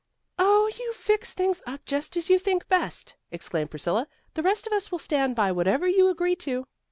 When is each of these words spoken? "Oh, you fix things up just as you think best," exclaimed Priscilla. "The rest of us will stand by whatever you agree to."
"Oh, 0.39 0.67
you 0.79 0.93
fix 0.93 1.31
things 1.31 1.61
up 1.67 1.85
just 1.85 2.17
as 2.17 2.27
you 2.27 2.39
think 2.39 2.67
best," 2.67 3.17
exclaimed 3.29 3.69
Priscilla. 3.69 4.07
"The 4.33 4.41
rest 4.41 4.65
of 4.65 4.73
us 4.73 4.91
will 4.91 4.97
stand 4.97 5.35
by 5.35 5.51
whatever 5.51 5.87
you 5.87 6.07
agree 6.07 6.35
to." 6.37 6.65